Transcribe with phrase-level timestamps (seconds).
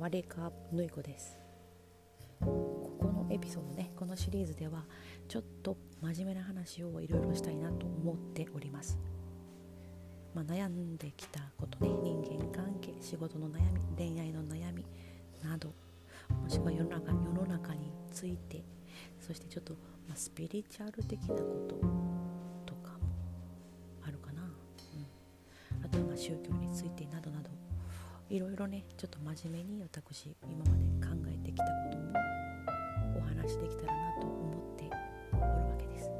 [0.00, 1.38] ワレカヌイコです。
[2.40, 4.86] ここのエピソードねこのシリーズでは
[5.28, 8.98] ちょっと真面目な話をいろいろしたいなと思っております、
[10.34, 14.86] まあ、悩んできたことね人間関係仕事の悩み恋愛の悩み
[15.44, 15.74] など
[16.30, 18.64] もしくは世の中世の中について
[19.20, 19.74] そしてちょっと、
[20.08, 21.34] まあ、スピリチュアル的なこ
[21.68, 21.76] と
[22.64, 23.00] とかも
[24.06, 27.19] あるかな、うん、あとはま宗教についてな
[28.30, 32.12] いろいろねちょっと真面目に私今まで考えてきたことも
[33.18, 34.84] お話できたらなと思って
[35.32, 36.12] おるわけです。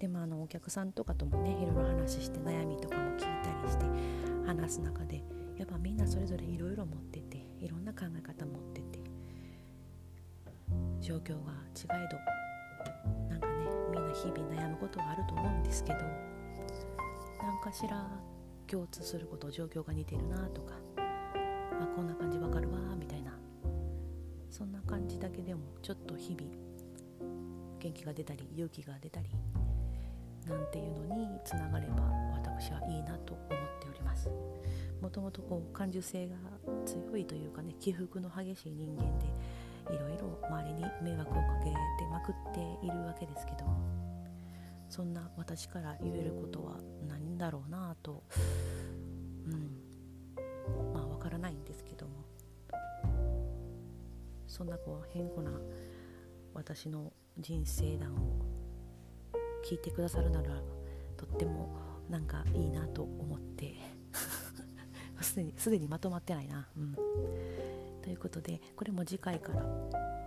[0.00, 3.84] でもあのお客さんとかともねいろいろ話して悩みとかも聞いたりして
[4.44, 5.22] 話す中で
[5.56, 8.98] やっぱみんなそれぞれいろいろ持ってていろんな考え方持ってて
[11.00, 12.18] 状況が違えど
[13.30, 15.98] なんかねみんな日々悩むことがあると思うんですけど
[17.40, 18.04] 何かしら
[18.74, 23.30] 共通すること状況が似てるなとかあこんな感じわかるわみたいな。
[24.50, 26.50] そんな感じだけでもちょっと日々
[27.78, 29.28] 元気が出たり勇気が出たり
[30.48, 32.02] なんていうのにつながれば
[32.32, 33.48] 私はいいなと思っ
[33.80, 34.28] ております。
[35.00, 36.34] もともとこう感受性が
[36.84, 39.26] 強いというかね起伏の激しい人間で
[39.94, 41.76] いろいろ周りに迷惑をかけて
[42.10, 44.03] まくっているわけですけど
[44.94, 46.78] そんな私から言えることは
[47.08, 48.22] 何だろうなと
[49.44, 50.94] うん。
[50.94, 52.24] まあわからないんですけども。
[54.46, 55.50] そんなこう変更な
[56.54, 58.38] 私の人生談を
[59.68, 60.62] 聞いてくださるなら
[61.16, 61.76] とっても
[62.08, 63.74] なんかいいなと思って
[65.20, 66.94] すでにすでにまとまってないな、うん、
[68.00, 70.23] ということでこれも次回から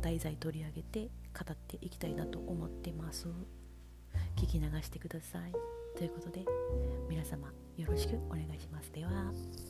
[0.00, 3.26] 題材取り上げて語っていきたいなと思ってます。
[4.36, 5.52] 聞き流してください。
[5.96, 6.44] ということで
[7.08, 8.90] 皆様よろしくお願いします。
[8.92, 9.69] では。